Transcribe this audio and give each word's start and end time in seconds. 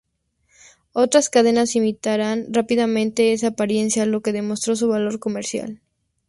Otras 0.93 1.29
cadenas, 1.29 1.75
imitaron 1.75 2.47
rápidamente 2.49 3.33
esa 3.33 3.49
apariencia, 3.49 4.07
lo 4.07 4.21
que 4.23 4.33
demostró 4.33 4.75
su 4.75 4.87
valor 4.87 5.19
comercial. 5.19 5.79